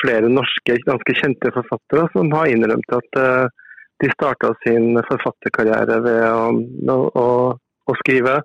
[0.00, 3.46] flere norske ganske kjente forfattere som har innrømt at uh,
[4.02, 8.38] de starta sin forfatterkarriere ved å, å, å skrive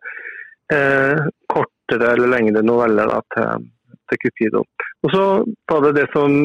[0.71, 3.65] eh, kortere eller lengre noveller da, til,
[4.10, 4.63] til Cupido.
[5.03, 5.25] Og så
[5.71, 6.38] var det det som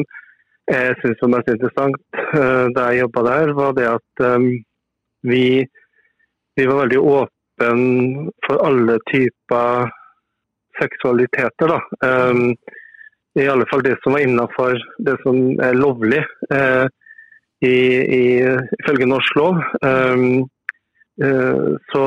[0.67, 1.99] jeg syntes var mest interessant
[2.35, 4.49] eh, da jeg jobba der, var det at eh,
[5.31, 5.43] vi
[6.57, 7.31] vi var veldig åpne
[8.45, 9.91] for alle typer
[10.81, 11.73] seksualiteter.
[11.73, 11.79] Da.
[12.07, 12.55] Um,
[13.37, 16.85] I alle fall det som var innafor det som er lovlig uh,
[17.61, 17.77] i,
[18.19, 18.25] i,
[18.79, 19.61] ifølge norsk lov.
[19.85, 20.49] Um,
[21.23, 22.05] uh, så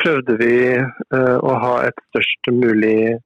[0.00, 3.18] prøvde vi uh, å ha et størst mulig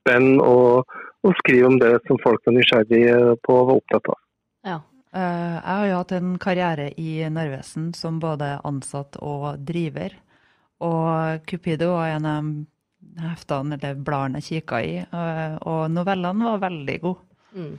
[0.00, 0.84] spenn og,
[1.24, 4.20] og, skrive om det som folk var nysgjerrige på og var opptatt av.
[4.64, 4.80] Ja.
[5.14, 10.16] Eh, jeg har jo hatt en karriere i Narvesen som både ansatt og driver.
[10.82, 12.48] Og Cupido var en av
[13.22, 17.36] heftene eller bladene jeg kikka i, eh, og novellene var veldig gode.
[17.54, 17.74] Mm.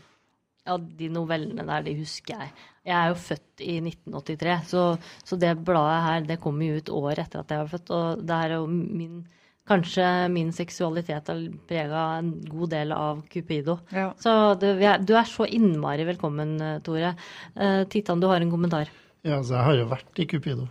[0.66, 2.54] Ja, de novellene der, de husker jeg.
[2.86, 4.86] Jeg er jo født i 1983, så,
[5.26, 7.92] så det bladet her det kom jo ut år etter at jeg var født.
[7.94, 9.20] Og det er jo min
[9.66, 13.80] Kanskje min seksualitet har prega en god del av Cupido.
[13.90, 14.12] Ja.
[14.22, 17.16] Så du, du, er så innmari velkommen, eh, Tore.
[17.58, 18.92] Uh, Titan, du har en kommentar?
[19.26, 20.68] Ja, altså jeg har jo vært i Cupido.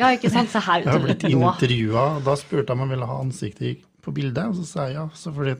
[0.00, 0.48] Ja, ikke sant?
[0.48, 0.80] Se her.
[0.80, 2.06] jeg har blitt intervjua.
[2.24, 5.04] Da spurte jeg om jeg ville ha ansiktet på bildet, og så sa jeg ja.
[5.18, 5.58] Så fordi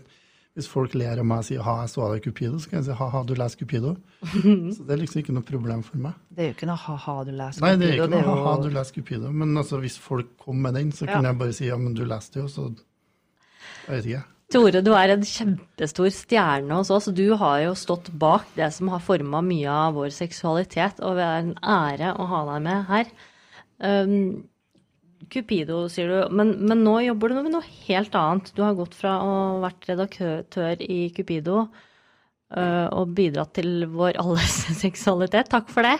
[0.58, 2.78] Hvis folk ler av meg og sier 'ha, jeg så deg i Cupido', så kan
[2.80, 3.96] jeg si 'ha-ha, du leser Cupido'.
[4.74, 6.14] Så det er liksom ikke noe problem for meg.
[6.34, 7.60] Det er jo ikke noe ha-ha du leser.
[7.60, 7.66] Cupido'.
[7.68, 9.30] Nei, det er ikke noe jo- 'ha-ha, du leser Cupido'.
[9.32, 11.14] Men altså, hvis folk kom med den, så Ja.
[11.14, 12.74] kunne jeg bare si 'ja, men du leste jo', så
[13.88, 14.24] Jeg vet ikke.
[14.50, 17.04] Tore, du er en kjempestor stjerne hos oss.
[17.12, 21.24] Du har jo stått bak det som har forma mye av vår seksualitet, og det
[21.24, 23.06] er en ære å ha deg med her.
[23.80, 24.44] Um,
[25.32, 28.50] Cupido, sier du, men, men nå jobber du med noe helt annet.
[28.56, 34.20] Du har gått fra å ha vært redaktør i Cupido uh, og bidratt til vår
[34.20, 35.50] alles seksualitet.
[35.52, 35.98] Takk for det.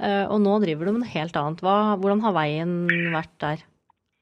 [0.00, 1.60] Uh, og nå driver du med noe helt annet.
[1.64, 2.78] Hva, hvordan har veien
[3.16, 3.66] vært der?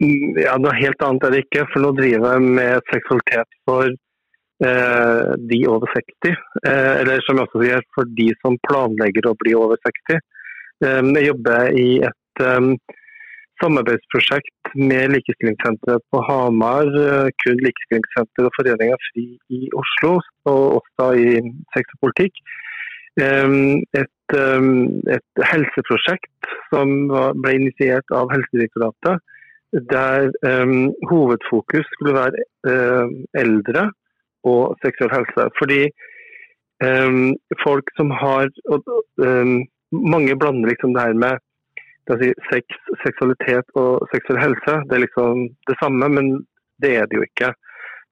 [0.03, 3.88] Mm, Ja, noe helt annet er det ikke, for nå driver jeg med seksualitet for
[4.62, 6.37] eh, de over 60.
[6.62, 10.21] Eh, eller som jeg også sier, for de som planlegger å bli over 60.
[10.85, 12.44] Eh, jeg jobber i et
[13.62, 19.27] samarbeidsprosjekt med Likestillingssenteret på Hamar, eh, kun Likestillingssenter og Foreninga Fri
[19.59, 20.18] i Oslo,
[20.51, 21.29] og også i
[21.77, 22.42] sex og politikk.
[23.18, 26.92] Et, et helseprosjekt som
[27.42, 29.18] ble initiert av Helsedirektoratet
[29.90, 30.31] der
[31.11, 32.77] hovedfokus skulle være
[33.42, 33.88] eldre
[34.47, 35.49] og seksuell helse.
[35.59, 35.81] Fordi
[37.64, 38.55] folk som har
[39.90, 41.38] Mange blander liksom det her med
[42.16, 44.77] si, sex, seksualitet og seksuell helse.
[44.88, 46.31] Det er liksom det samme, men
[46.83, 47.53] det er det jo ikke.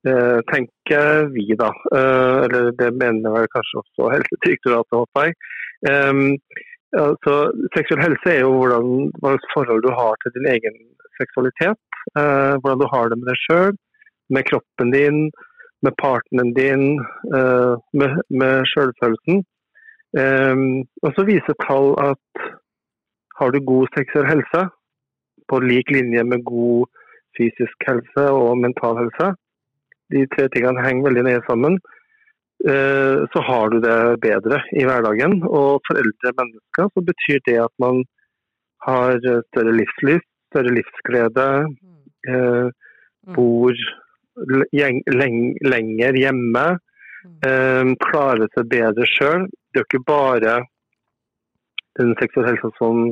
[0.07, 1.71] Eh, tenker vi, da.
[1.99, 5.35] Eh, eller det mener vel kanskje også Helsedirektoratet, håper jeg.
[5.91, 6.21] Eh,
[7.01, 7.35] altså,
[7.75, 10.79] seksuell helse er jo hvordan, hva slags forhold du har til din egen
[11.19, 11.83] seksualitet.
[12.15, 13.75] Eh, hvordan du har det med deg sjøl,
[14.31, 15.21] med kroppen din,
[15.85, 16.87] med partneren din,
[17.37, 19.45] eh, med, med sjølfølelsen.
[20.17, 22.47] Og så viser tall at
[23.39, 24.67] har du god seksuell helse,
[25.47, 26.89] på lik linje med god
[27.39, 29.35] fysisk helse og mental helse,
[30.11, 31.79] de tre tingene henger veldig nøye sammen,
[32.67, 35.43] eh, så har du det bedre i hverdagen.
[35.45, 38.05] Og for eldre mennesker så betyr det at man
[38.87, 41.49] har større livslyst, større livsglede,
[42.29, 42.69] eh,
[43.35, 46.79] bor l- gjeng- leng- lenger hjemme,
[47.43, 49.49] eh, klarer seg bedre sjøl.
[49.75, 50.61] Det er ikke bare
[51.99, 53.09] den sektor helse som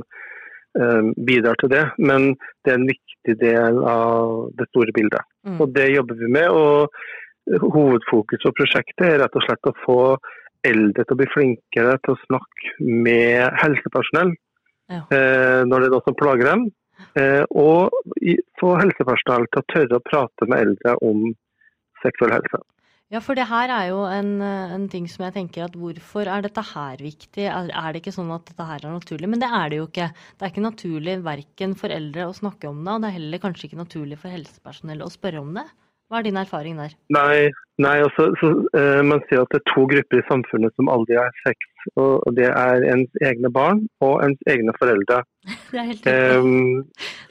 [0.79, 2.33] eh, bidrar til det, men
[2.65, 5.25] det er en viktig del av det store bildet.
[5.47, 5.61] Mm.
[5.61, 6.49] Og det jobber vi med.
[6.51, 9.99] og Hovedfokus på prosjektet er rett og slett å få
[10.65, 14.33] eldre til å bli flinkere til å snakke med helsepersonell
[14.89, 15.03] Ja.
[15.13, 16.65] eh, når det er noe som plager dem.
[17.19, 17.93] Eh, og
[18.61, 21.27] få helsepersonell til å tørre å prate med eldre om
[22.03, 22.61] seksuell helse.
[23.13, 26.27] Ja, for det her er jo en, eh, en ting som jeg tenker at hvorfor
[26.31, 27.45] er dette her viktig?
[27.45, 29.29] Er, er det ikke sånn at dette her er naturlig?
[29.29, 30.09] Men det er det jo ikke.
[30.35, 33.43] Det er ikke naturlig verken for eldre å snakke om det, og det er heller
[33.43, 35.67] kanskje ikke naturlig for helsepersonell å spørre om det.
[36.09, 36.93] Hva er din erfaring der?
[37.17, 40.91] Nei, nei også, så, uh, man sier at det er to grupper i samfunnet som
[40.93, 41.69] aldri har sex.
[41.97, 45.23] Og, og det er ens egne barn og ens egne foreldre.
[45.73, 46.39] Det er helt riktig.
[46.39, 46.85] Um,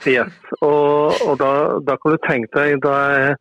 [0.09, 0.33] yes.
[0.59, 1.51] Og, og da,
[1.85, 3.37] da kan du tenke deg, da er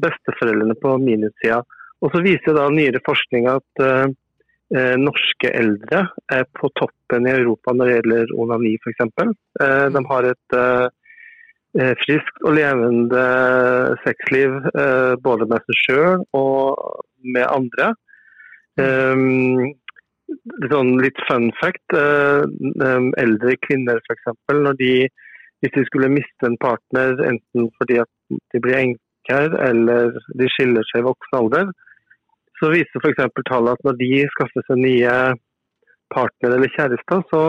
[0.00, 1.62] besteforeldrene på minussida.
[2.02, 7.74] Og så viser da nyere forskning at eh, norske eldre er på toppen i Europa
[7.74, 9.04] når det gjelder onani f.eks.
[9.62, 13.26] Eh, de har et eh, friskt og levende
[14.06, 17.92] sexliv eh, både med seg sjøl og med andre.
[18.80, 19.68] Um,
[20.72, 21.92] sånn litt fun fact.
[21.92, 24.30] eldre kvinner f.eks.
[24.48, 24.94] når de
[25.62, 28.10] hvis de skulle miste en partner enten fordi at
[28.52, 28.80] de blir
[29.22, 31.72] enker eller de skiller seg i voksen alder,
[32.60, 33.42] så viser f.eks.
[33.48, 35.34] tallet at når de skaffer seg nye
[36.14, 37.42] partnere eller kjærester, så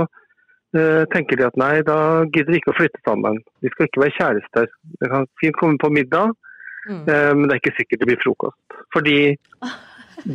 [0.78, 3.38] eh, tenker de at nei, da gidder de ikke å flytte sammen.
[3.62, 4.70] De skal ikke være kjærester.
[5.02, 6.34] De kan fint komme på middag,
[6.84, 7.08] Mm.
[7.08, 8.74] eh, men det er ikke sikkert det blir frokost.
[8.92, 9.38] Fordi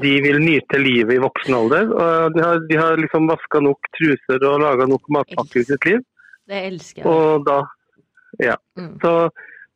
[0.00, 1.90] de vil nyte livet i voksen alder.
[1.92, 5.84] og De har, de har liksom vaska nok truser og laga nok matpakker i sitt
[5.84, 6.00] liv.
[6.48, 7.06] Det elsker jeg.
[7.06, 7.58] Og da
[8.40, 8.56] Ja.
[8.78, 8.96] Mm.
[9.02, 9.28] Så,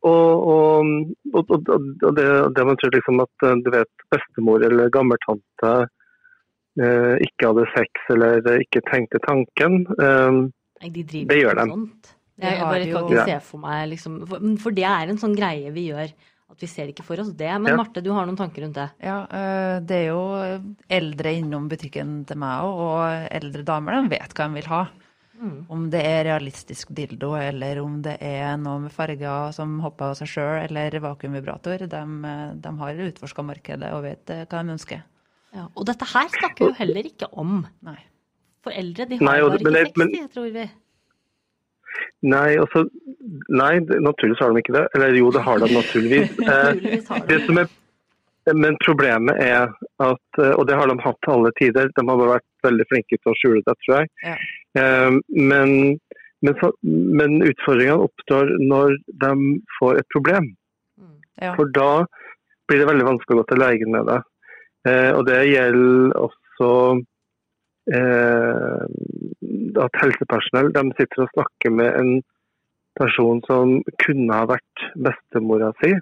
[0.03, 4.91] og, og, og, og, det, det man tror liksom at eh, du vet, bestemor eller
[4.95, 5.75] gammeltante
[6.81, 9.83] eh, ikke hadde sex eller ikke tenkte tanken.
[9.97, 10.43] Eh,
[10.83, 11.77] Nei, de det gjør ikke de.
[11.77, 12.13] sånt.
[12.43, 15.35] De Jeg bare kan ikke se for meg liksom For, for det er en sånn
[15.39, 16.15] greie vi gjør.
[16.53, 17.49] At vi ser ikke for oss det.
[17.63, 17.77] Men Ja.
[17.79, 18.89] Marte, du har noen tanker rundt det?
[19.01, 20.25] Ja, eh, det er jo
[20.93, 24.83] eldre innom butikken til meg òg, og eldre damer de vet hva de vil ha.
[25.41, 25.67] Mm.
[25.73, 30.19] Om det er realistisk dildo, eller om det er noe med farger som hopper av
[30.21, 31.87] seg sjøl, eller vakuumvibrator.
[31.91, 32.03] De,
[32.63, 35.03] de har utforska markedet og vet eh, hva de ønsker.
[35.57, 35.67] Ja.
[35.77, 37.63] Og dette her snakker vi jo heller ikke om.
[37.85, 37.99] Nei.
[38.63, 40.69] For eldre, de har Nei, og- ikke sex, men- tror vi.
[42.23, 42.85] nei, altså,
[43.51, 44.85] nei, naturligvis har de ikke det.
[44.95, 46.31] Eller jo, det har de naturligvis.
[46.43, 47.69] Eh, Naturligvis har de det, som er,
[48.59, 49.69] men problemet er
[50.03, 51.91] at eh, Og det har de hatt til alle tider.
[51.97, 54.13] De har bare vært veldig flinke til å skjule det, tror jeg.
[54.27, 54.37] Ja.
[54.79, 55.13] Eh,
[55.53, 55.77] men,
[56.45, 56.59] men,
[57.21, 59.33] men utfordringene oppstår når de
[59.79, 60.51] får et problem.
[61.01, 61.17] Mm.
[61.45, 61.55] Ja.
[61.59, 61.93] For da
[62.69, 64.21] blir det veldig vanskelig å gå til legen med det.
[64.89, 66.71] Eh, og det gjelder også
[67.95, 68.85] eh,
[69.83, 72.15] at helsepersonell de sitter og snakker med en
[72.99, 75.93] person som kunne ha vært bestemora si.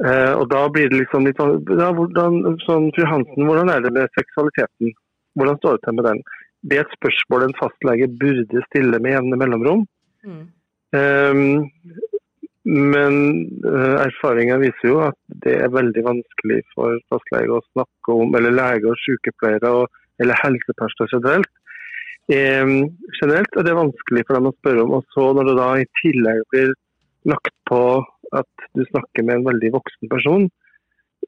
[0.00, 3.82] Eh, og da blir det liksom litt sånn ja, hvordan, sånn, Fru Hansen, hvordan er
[3.84, 4.94] det med seksualiteten?
[5.38, 6.22] Hvordan står det til med den?
[6.62, 9.84] Det er et spørsmål en fastlege burde stille med jevne mellomrom.
[10.24, 10.46] Mm.
[10.92, 11.60] Um,
[12.70, 13.14] men
[13.64, 18.52] uh, erfaringen viser jo at det er veldig vanskelig for fastleger å snakke om, eller
[18.52, 21.52] leger og sykepleiere og, eller helsepersonell generelt.
[22.30, 22.74] Um,
[23.18, 24.98] generelt er det vanskelig for dem å spørre om.
[24.98, 26.74] Og så når det da i tillegg blir
[27.32, 27.82] lagt på
[28.36, 30.46] at du snakker med en veldig voksen person,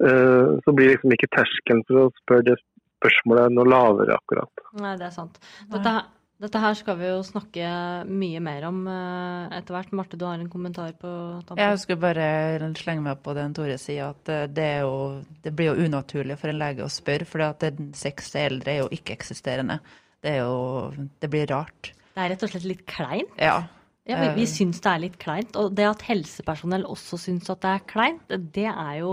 [0.05, 2.61] uh, så blir liksom ikke terskelen for å spørre det
[3.03, 4.67] spørsmålet noe lavere akkurat.
[4.81, 5.39] Nei, det er sant.
[5.69, 6.11] Dette, her-
[6.43, 7.67] dette her skal vi jo snakke
[8.09, 9.93] mye mer om eh, etter hvert.
[9.95, 11.11] Marte, du har en kommentar på
[11.47, 11.61] tampen?
[11.63, 15.53] Jeg skulle bare slenge meg på den Tore sier, at eh, det, er jo, det
[15.55, 18.81] blir jo unaturlig for en lege å spørre, for at den sex til eldre er
[18.85, 19.79] jo ikke-eksisterende.
[20.23, 21.93] Det jo Det blir rart.
[22.15, 23.31] Det er rett og slett litt kleint.
[23.39, 23.61] Ja.
[24.07, 24.51] Ja, vi, vi Eh.
[24.51, 25.55] syns det er litt kleint.
[25.57, 29.13] Og det at helsepersonell også syns at det er kleint, det er jo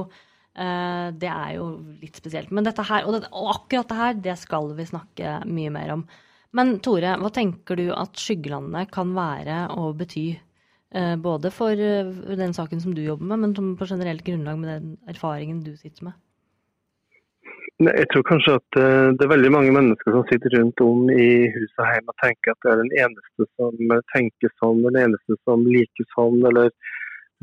[0.60, 1.66] det er jo
[2.02, 2.50] litt spesielt.
[2.52, 5.94] Men dette her, og, det, og akkurat det her, det skal vi snakke mye mer
[5.94, 6.04] om.
[6.58, 10.26] Men Tore, hva tenker du at skyggelandet kan være og bety?
[10.96, 14.70] eh, både for eh, den saken som du jobber med, men på generelt grunnlag med
[14.70, 16.18] den erfaringen du sitter med.
[17.80, 21.30] Jeg tror kanskje at eh, det er veldig mange mennesker som sitter rundt om i
[21.54, 25.00] hus og hjem og tenker at det er den eneste som eh, tenker sånn, den
[25.06, 26.74] eneste som liker sånn, eller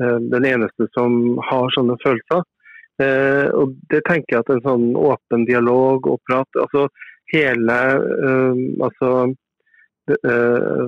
[0.03, 2.45] eh, den eneste som har sånne følelser.
[3.03, 6.87] Eh, og det tenker jeg at en sånn åpen dialog og prat altså
[7.33, 7.75] hele
[8.25, 9.11] eh, altså
[10.15, 10.87] eh,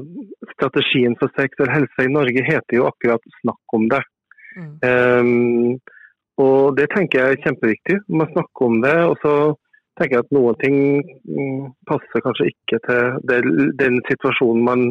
[0.56, 4.08] Strategien for eller helse i Norge heter jo akkurat 'snakk om det'.
[4.58, 4.76] Mm.
[4.84, 5.78] Ehm,
[6.40, 7.98] og det tenker jeg er kjempeviktig.
[8.10, 8.98] Man snakker om det.
[9.12, 9.34] Og så
[10.00, 10.78] tenker jeg at noen ting
[11.28, 13.40] mm, passer kanskje ikke til det,
[13.82, 14.86] den situasjonen man,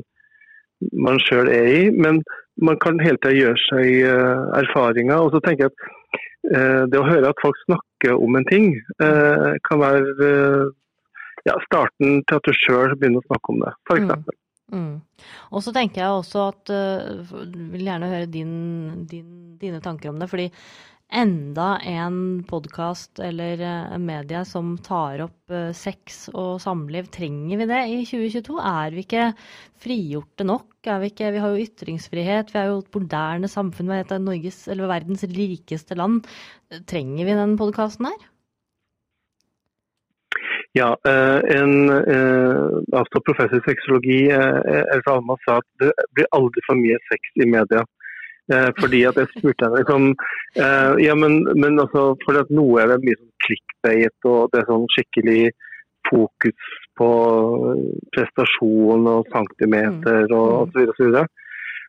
[1.06, 1.82] man sjøl er i.
[1.90, 2.22] Men
[2.68, 5.24] man kan hele tida gjøre seg eh, erfaringer.
[5.24, 5.97] Og så tenker jeg at eh,
[6.88, 10.66] det å høre at folk snakker om en ting, eh, kan være eh,
[11.48, 14.10] ja, starten til at du sjøl begynner å snakke om det, Mm.
[14.12, 14.36] f.eks.
[14.68, 15.00] Mm.
[15.56, 17.36] Og så tenker jeg også at uh,
[17.72, 20.28] vil gjerne høre din, din, dine tanker om det.
[20.28, 20.50] Fordi
[21.08, 23.56] enda en podkast eller
[23.98, 28.56] media medie som tar opp uh, sex og samliv, trenger vi det i 2022?
[28.60, 29.26] Er vi ikke
[29.80, 30.66] frigjorte nok?
[30.84, 34.66] Vi, ikke, vi har jo ytringsfrihet, vi er jo et moderne samfunn, vi er Norges,
[34.68, 36.26] eller verdens rikeste land.
[36.88, 38.28] Trenger vi den podkasten her?
[40.76, 46.28] Ja, eh, en eh, altså professor i sexologi eh, Elsa Alma sa at det blir
[46.36, 47.84] aldri for mye sex i media.
[48.48, 50.04] Eh, fordi at jeg spurte henne liksom,
[50.56, 54.62] eh, ja, men, men altså, For at noe er det mye sånn clickbait, og det
[54.62, 55.42] er sånn skikkelig
[56.08, 57.08] fokus på
[58.16, 61.26] prestasjon og centimeter og, og så videre og så videre.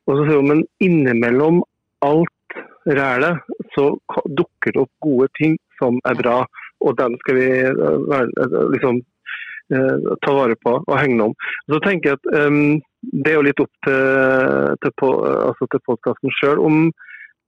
[0.10, 1.62] Og så sier hun, men innimellom
[2.06, 3.40] alt rælet
[3.76, 3.86] så
[4.26, 6.42] dukker det opp gode ting som er bra,
[6.84, 11.36] og dem skal vi eh, eh, liksom eh, ta vare på og hegne om.
[11.72, 15.84] Så tenker jeg at em, det er jo litt opp til, til, på, altså til
[15.88, 16.82] podkasten sjøl om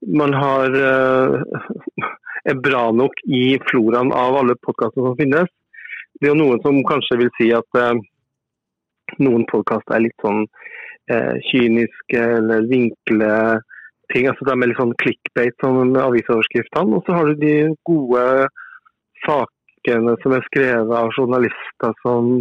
[0.07, 1.33] man har eh,
[2.49, 5.49] er bra nok i floraen av alle podkastene som finnes.
[6.17, 7.99] Det er jo noen som kanskje vil si at eh,
[9.21, 10.45] noen podkaster er litt sånn
[11.11, 13.33] eh, kyniske eller vinkle
[14.13, 14.27] ting.
[14.27, 16.97] altså De er litt sånn clickbait som med avisoverskriftene.
[16.97, 17.55] Og så har du de
[17.87, 18.25] gode
[19.25, 22.33] sakene som er skrevet av journalister som,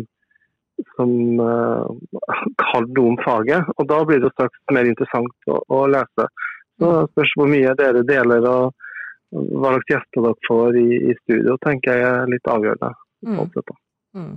[0.97, 1.11] som
[1.45, 3.71] eh, kan noe om faget.
[3.77, 6.29] Og da blir det straks mer interessant å, å lese.
[6.81, 8.87] Så spørs hvor mye dere deler og
[9.31, 12.95] hva slags gjester dere får i, i studio, tenker jeg er litt avgjørende.
[13.27, 13.43] Mm.
[14.17, 14.33] Mm.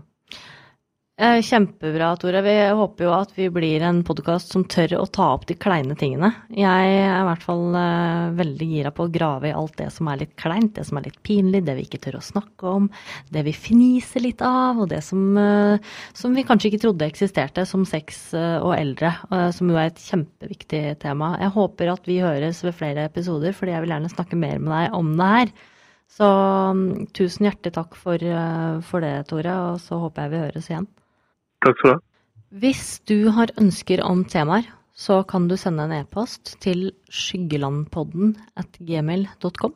[1.18, 2.42] Eh, Kjempebra, Tore.
[2.42, 5.94] Vi håper jo at vi blir en podkast som tør å ta opp de kleine
[5.94, 6.32] tingene.
[6.50, 10.10] Jeg er i hvert fall eh, veldig gira på å grave i alt det som
[10.10, 12.88] er litt kleint, det som er litt pinlig, det vi ikke tør å snakke om,
[13.30, 17.68] det vi fniser litt av, og det som, eh, som vi kanskje ikke trodde eksisterte,
[17.70, 19.14] som sex og eldre,
[19.54, 21.36] som jo er et kjempeviktig tema.
[21.44, 24.74] Jeg håper at vi høres ved flere episoder, fordi jeg vil gjerne snakke mer med
[24.74, 25.54] deg om det her.
[26.18, 26.26] Så
[26.74, 26.84] mm,
[27.14, 28.28] tusen hjertelig takk for,
[28.90, 30.92] for det, Tore, og så håper jeg vi høres igjen.
[31.64, 32.02] Takk skal du ha.
[32.64, 38.78] Hvis du har ønsker om temaer, så kan du sende en e-post til skyggelandpodden at
[38.78, 39.74] gmail.com.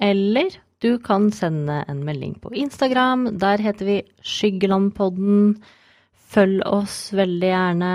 [0.00, 3.38] Eller Du kan sende en melding på Instagram.
[3.42, 5.56] Der heter vi Skyggelandpodden.
[6.14, 7.94] Følg oss veldig gjerne.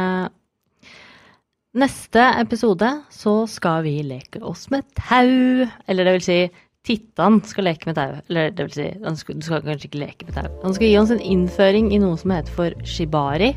[1.79, 5.63] Neste episode så skal vi leke oss med tau.
[5.87, 6.37] Eller det vil si,
[6.83, 8.17] Tittan skal leke med tau.
[8.27, 10.49] Eller det vil si, han skal, du skal kanskje ikke leke med tau.
[10.65, 13.53] Han skal gi oss en innføring i noe som heter for shibari.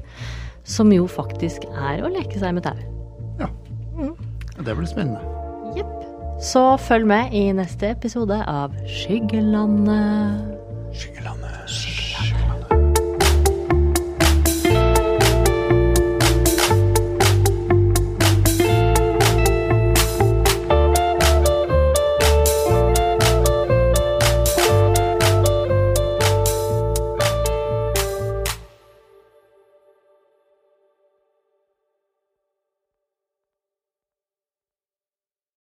[0.67, 2.79] Som jo faktisk er å leke seg med tau.
[3.43, 3.51] Ja.
[4.63, 5.19] Det blir spennende.
[5.75, 5.91] Jepp.
[6.39, 10.53] Så følg med i neste episode av Skyggelandet.
[10.95, 11.63] Skyggelandet.
[11.67, 12.46] Skyggelandet.